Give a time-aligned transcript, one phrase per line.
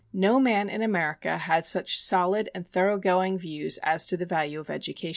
[0.13, 4.59] No man in America had such solid and thorough going views as to the value
[4.59, 5.09] of education.